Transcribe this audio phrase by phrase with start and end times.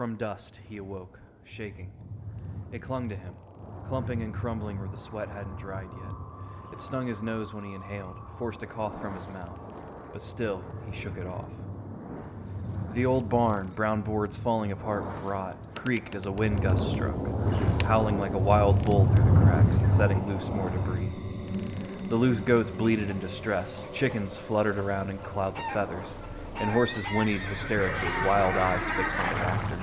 [0.00, 1.90] From dust, he awoke, shaking.
[2.72, 3.34] It clung to him,
[3.84, 6.14] clumping and crumbling where the sweat hadn't dried yet.
[6.72, 9.60] It stung his nose when he inhaled, forced a cough from his mouth,
[10.10, 11.50] but still, he shook it off.
[12.94, 17.82] The old barn, brown boards falling apart with rot, creaked as a wind gust struck,
[17.82, 21.10] howling like a wild bull through the cracks and setting loose more debris.
[22.08, 26.14] The loose goats bleated in distress, chickens fluttered around in clouds of feathers,
[26.60, 29.78] and horses whinnied hysterically, wild eyes fixed on the rafters.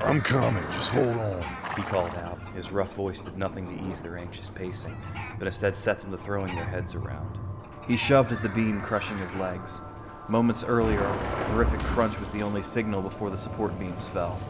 [0.00, 1.42] I'm coming, just hold on.
[1.76, 2.38] He called out.
[2.54, 4.96] His rough voice did nothing to ease their anxious pacing,
[5.38, 7.38] but instead set them to throwing their heads around.
[7.86, 9.80] He shoved at the beam, crushing his legs.
[10.28, 14.40] Moments earlier, a horrific crunch was the only signal before the support beams fell.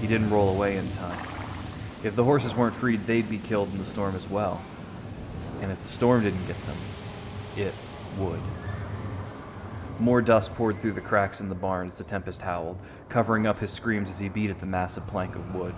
[0.00, 1.26] He didn't roll away in time.
[2.04, 4.62] If the horses weren't freed, they'd be killed in the storm as well.
[5.60, 6.76] And if the storm didn't get them,
[7.56, 7.74] it
[8.18, 8.40] would.
[9.98, 13.58] More dust poured through the cracks in the barn as the tempest howled, covering up
[13.58, 15.74] his screams as he beat at the massive plank of wood.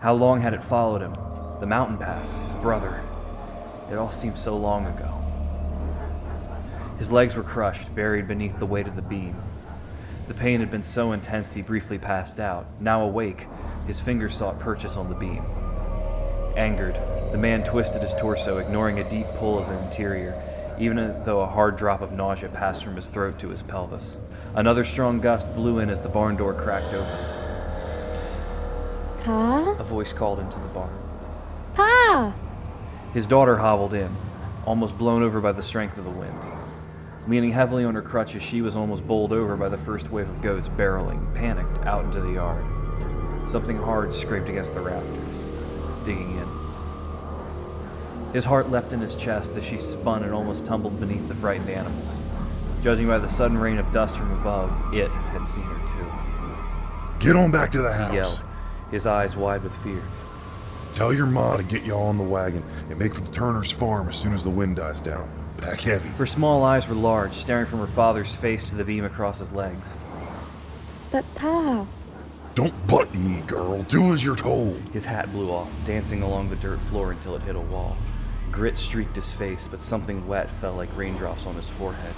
[0.00, 1.14] How long had it followed him?
[1.60, 3.00] The mountain pass, his brother.
[3.90, 5.14] It all seemed so long ago.
[6.98, 9.36] His legs were crushed, buried beneath the weight of the beam.
[10.26, 12.66] The pain had been so intense he briefly passed out.
[12.80, 13.46] Now awake,
[13.86, 15.42] his fingers sought purchase on the beam.
[16.56, 16.96] Angered,
[17.30, 20.34] the man twisted his torso, ignoring a deep pull as an interior,
[20.80, 24.16] even though a hard drop of nausea passed from his throat to his pelvis.
[24.54, 27.38] Another strong gust blew in as the barn door cracked open.
[29.24, 29.76] Pa?
[29.78, 30.96] A voice called into the barn.
[31.74, 32.34] Pa!
[33.12, 34.16] His daughter hobbled in,
[34.64, 36.38] almost blown over by the strength of the wind.
[37.26, 40.40] Leaning heavily on her crutches, she was almost bowled over by the first wave of
[40.40, 42.64] goats barreling, panicked, out into the yard.
[43.50, 46.57] Something hard scraped against the rafters, digging in.
[48.32, 51.70] His heart leapt in his chest as she spun and almost tumbled beneath the frightened
[51.70, 52.18] animals.
[52.82, 57.24] Judging by the sudden rain of dust from above, it had seen her too.
[57.24, 58.12] Get on back to the house.
[58.12, 58.38] He house.
[58.38, 58.50] yelled,
[58.90, 60.02] his eyes wide with fear.
[60.92, 64.08] Tell your ma to get y'all on the wagon and make for the Turner's farm
[64.08, 65.28] as soon as the wind dies down.
[65.58, 66.08] Pack heavy.
[66.10, 69.50] Her small eyes were large, staring from her father's face to the beam across his
[69.52, 69.96] legs.
[71.10, 71.86] But Pa,
[72.54, 73.82] Don't butt me, girl.
[73.84, 74.76] Do as you're told.
[74.92, 77.96] His hat blew off, dancing along the dirt floor until it hit a wall.
[78.50, 82.14] Grit streaked his face, but something wet fell like raindrops on his forehead.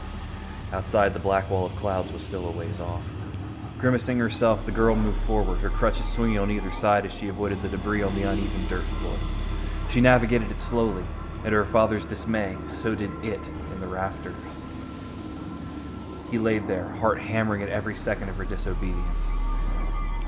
[0.72, 3.02] Outside, the black wall of clouds was still a ways off.
[3.78, 7.62] Grimacing herself, the girl moved forward, her crutches swinging on either side as she avoided
[7.62, 9.18] the debris on the uneven dirt floor.
[9.90, 11.04] She navigated it slowly,
[11.44, 13.40] and to her father's dismay, so did it
[13.72, 14.34] in the rafters.
[16.30, 19.28] He laid there, heart hammering at every second of her disobedience.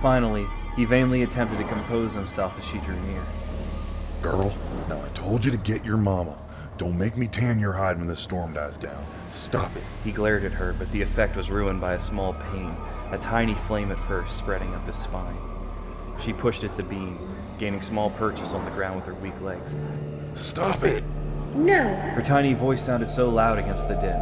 [0.00, 3.22] Finally, he vainly attempted to compose himself as she drew near.
[4.22, 4.54] Girl,
[4.88, 6.38] now I told you to get your mama.
[6.78, 9.04] Don't make me tan your hide when this storm dies down.
[9.32, 9.82] Stop it.
[10.04, 12.72] He glared at her, but the effect was ruined by a small pain,
[13.10, 15.36] a tiny flame at first spreading up his spine.
[16.20, 17.18] She pushed at the beam,
[17.58, 19.74] gaining small purchase on the ground with her weak legs.
[20.34, 21.02] Stop it.
[21.56, 21.82] no!
[21.82, 24.20] Her tiny voice sounded so loud against the din.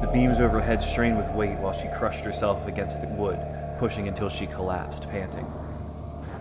[0.00, 3.40] The beams overhead strained with weight while she crushed herself against the wood,
[3.80, 5.46] pushing until she collapsed, panting.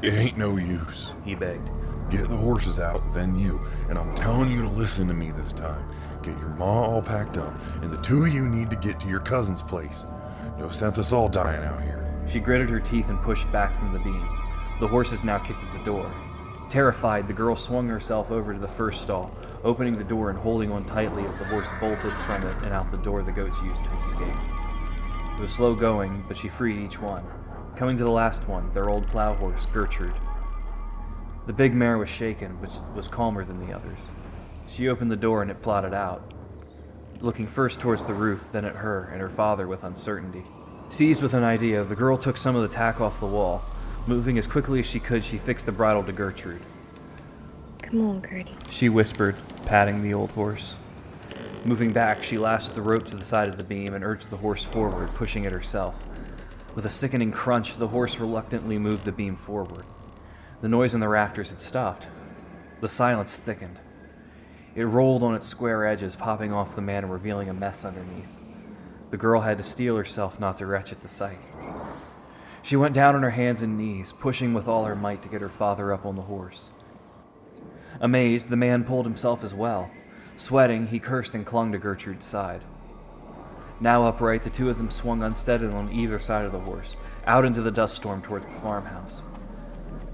[0.03, 1.09] It ain't no use.
[1.25, 1.69] He begged.
[2.09, 3.61] Get the horses out, then you.
[3.87, 5.87] And I'm telling you to listen to me this time.
[6.23, 9.07] Get your ma all packed up, and the two of you need to get to
[9.07, 10.05] your cousin's place.
[10.57, 12.05] No sense us all dying out here.
[12.27, 14.27] She gritted her teeth and pushed back from the beam.
[14.79, 16.11] The horses now kicked at the door.
[16.69, 19.31] Terrified, the girl swung herself over to the first stall,
[19.63, 22.91] opening the door and holding on tightly as the horse bolted from it and out
[22.91, 24.53] the door the goats used to escape.
[25.33, 27.23] It was slow going, but she freed each one.
[27.75, 30.13] Coming to the last one, their old plow horse, Gertrude.
[31.49, 34.11] The big mare was shaken, but was calmer than the others.
[34.67, 36.31] She opened the door and it plodded out,
[37.21, 40.43] looking first towards the roof, then at her and her father with uncertainty.
[40.89, 43.63] Seized with an idea, the girl took some of the tack off the wall.
[44.05, 46.61] Moving as quickly as she could, she fixed the bridle to Gertrude.
[47.81, 48.55] Come on, Gertie.
[48.69, 50.75] She whispered, patting the old horse.
[51.65, 54.37] Moving back, she lashed the rope to the side of the beam and urged the
[54.37, 55.95] horse forward, pushing it herself.
[56.75, 59.83] With a sickening crunch, the horse reluctantly moved the beam forward.
[60.61, 62.07] The noise in the rafters had stopped.
[62.81, 63.79] The silence thickened.
[64.75, 68.29] It rolled on its square edges, popping off the man and revealing a mess underneath.
[69.09, 71.39] The girl had to steel herself not to retch at the sight.
[72.61, 75.41] She went down on her hands and knees, pushing with all her might to get
[75.41, 76.69] her father up on the horse.
[78.01, 79.89] Amazed, the man pulled himself as well.
[80.35, 82.61] Sweating, he cursed and clung to Gertrude's side.
[83.79, 87.45] Now upright, the two of them swung unsteadily on either side of the horse, out
[87.45, 89.23] into the dust storm toward the farmhouse.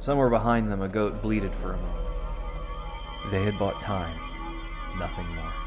[0.05, 3.31] Somewhere behind them, a goat bleated for a moment.
[3.31, 4.15] They had bought time,
[4.99, 5.64] nothing more.